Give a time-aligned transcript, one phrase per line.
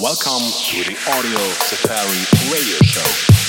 [0.00, 3.47] Welcome to the Audio Safari radio show.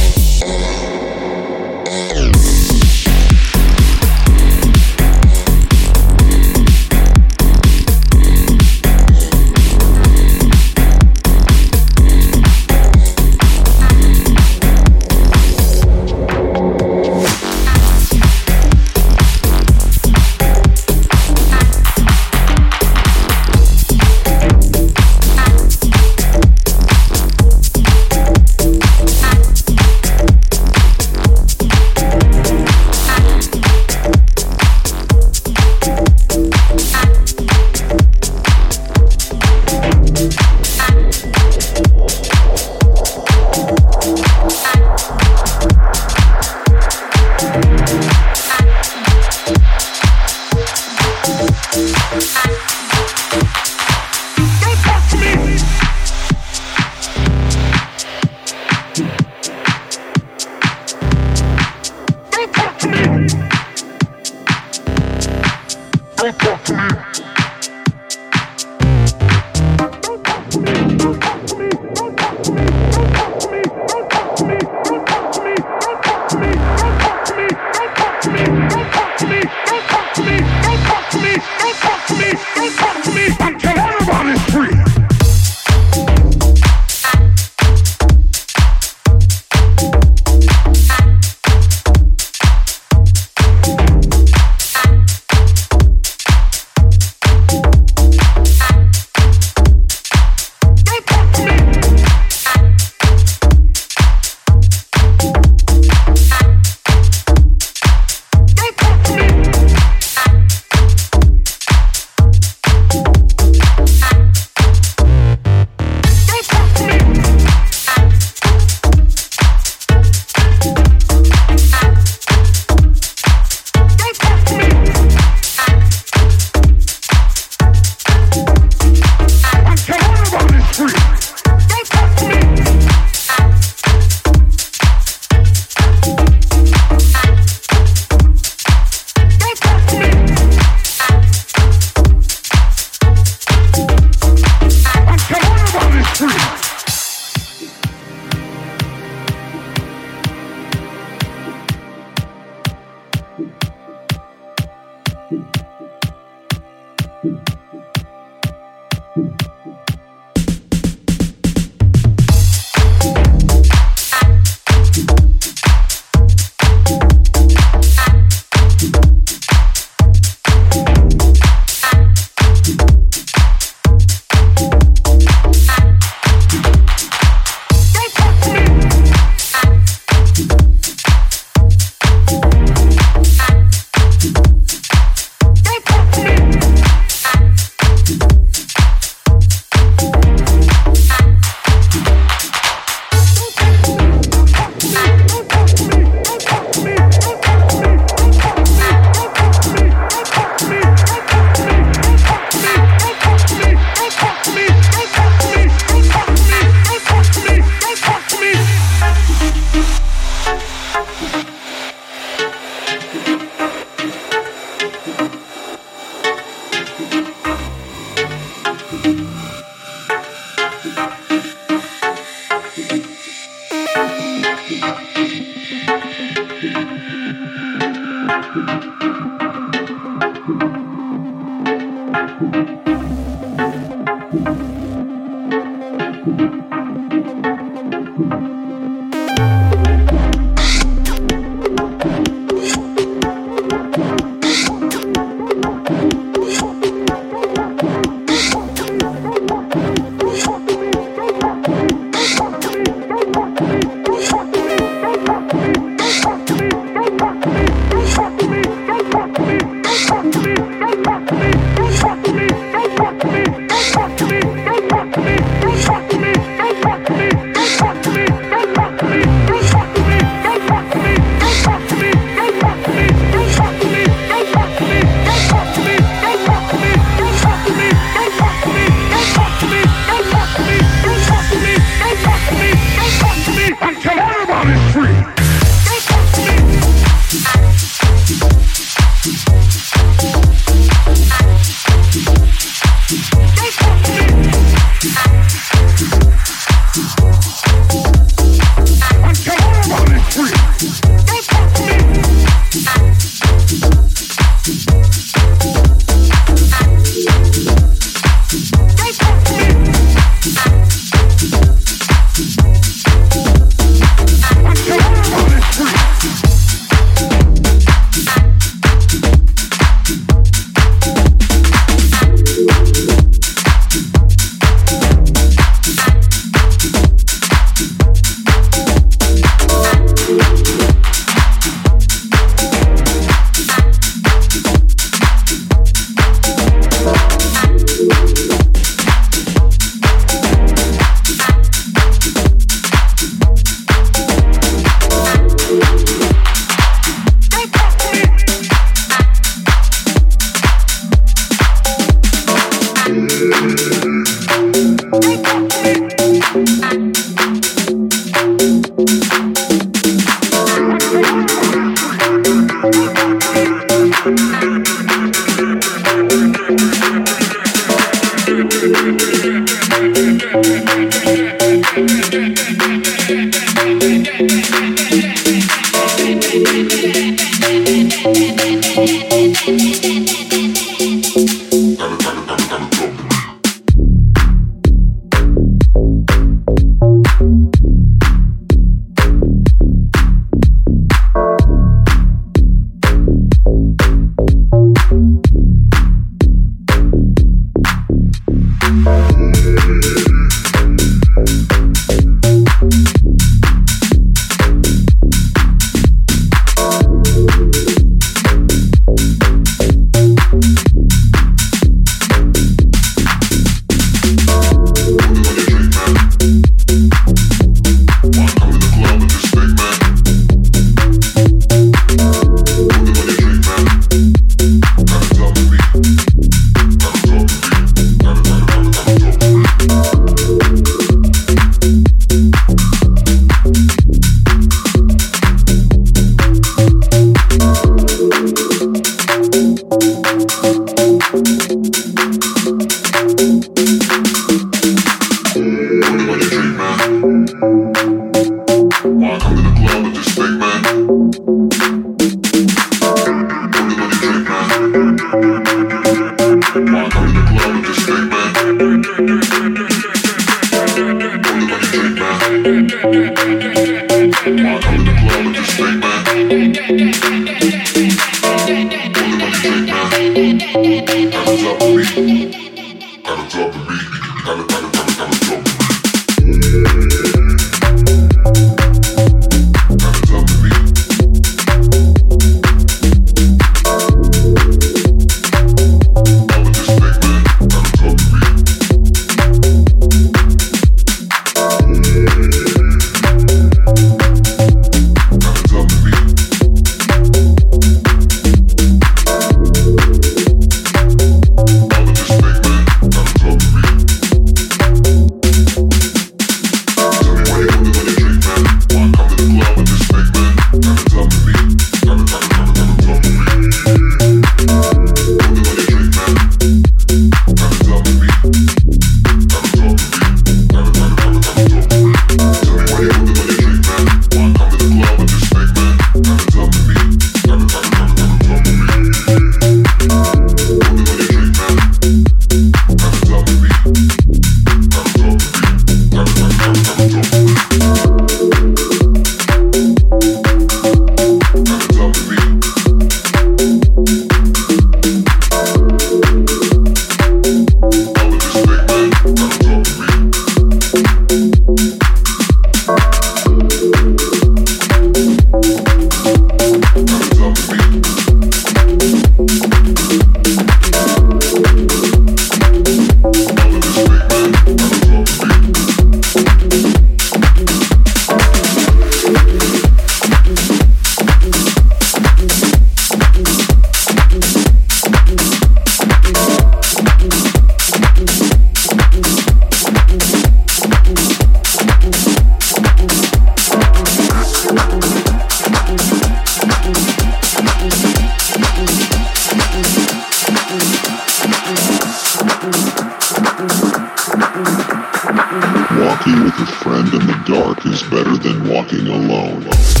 [598.83, 600.00] fucking alone.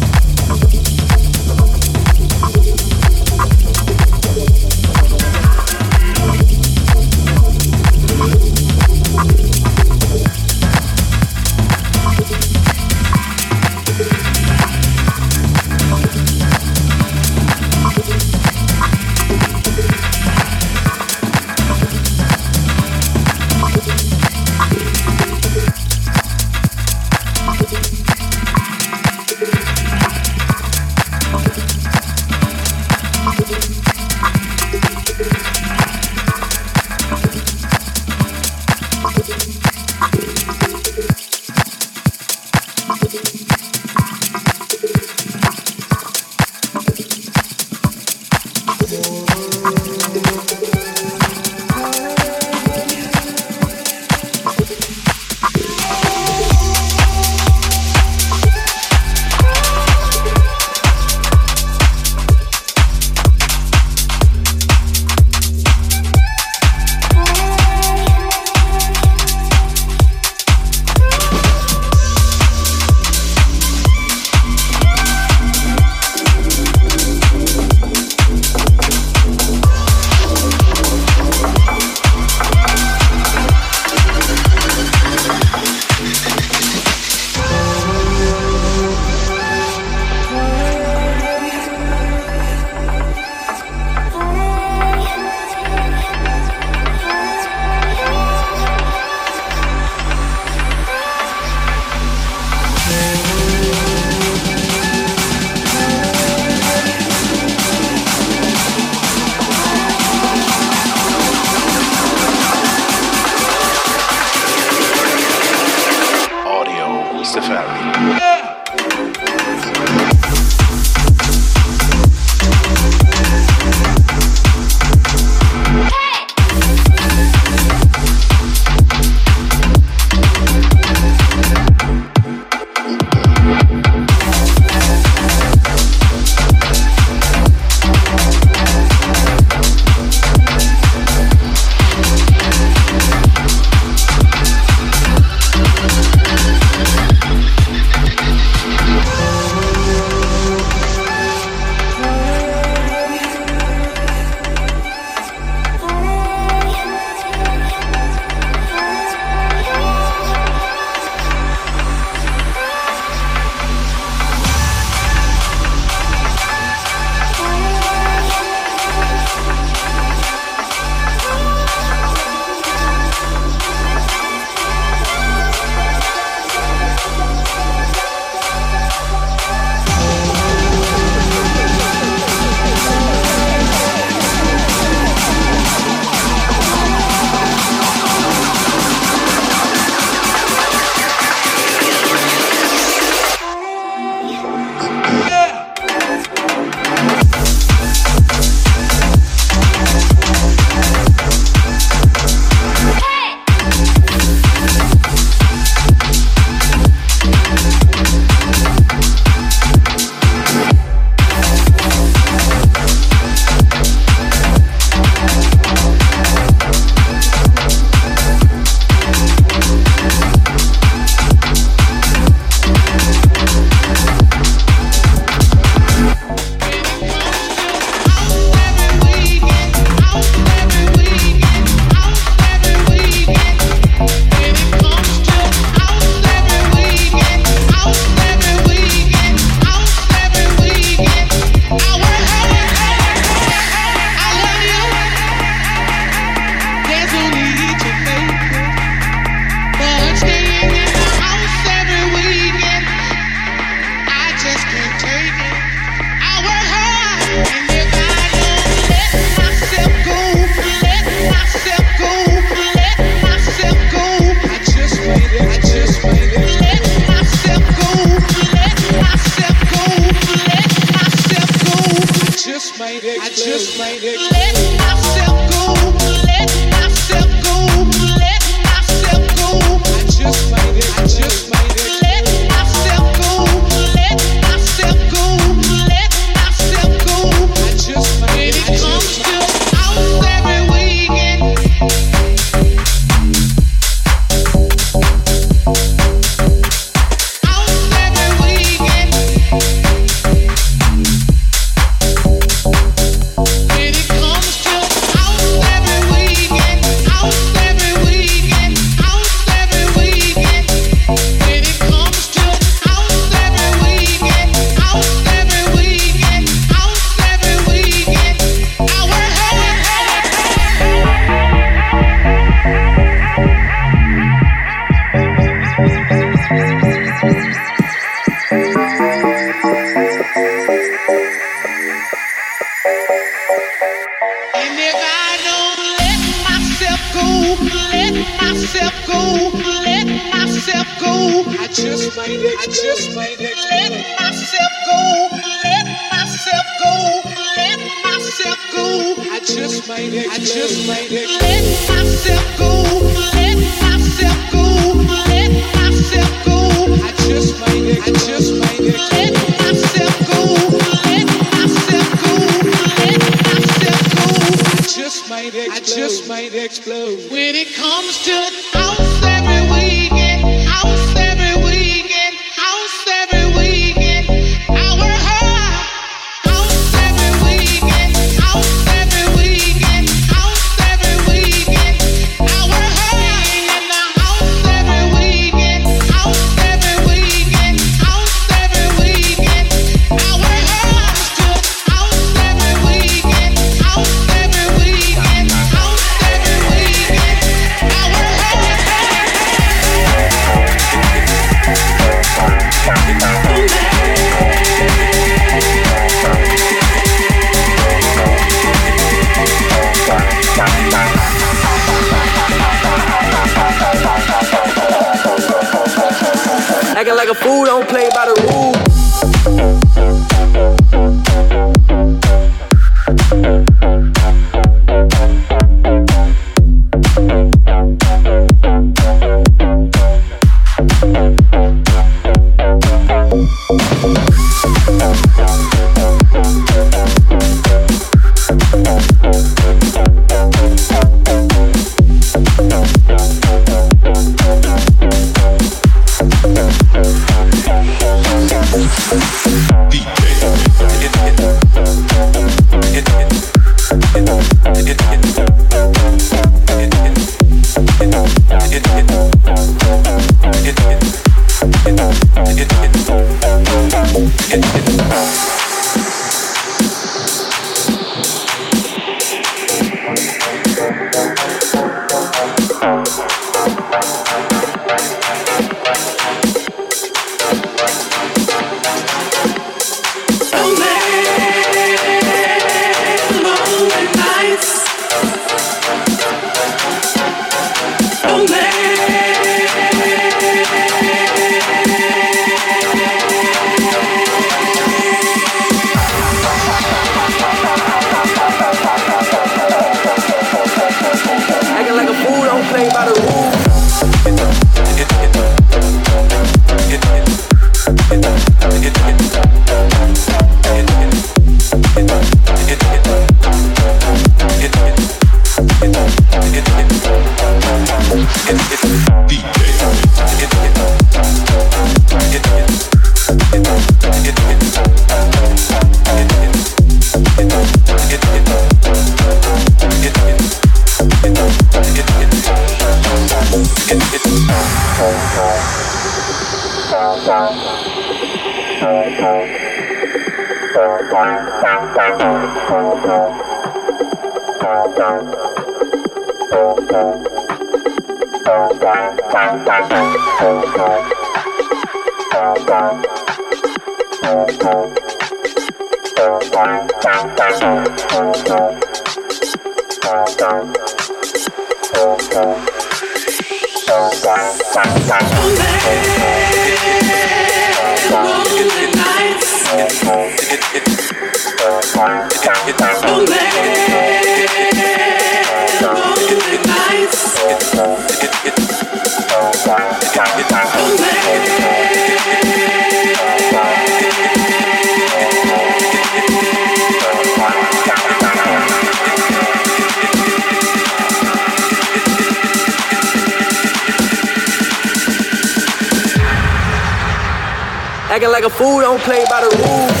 [598.21, 600.00] Acting like a fool, don't play by the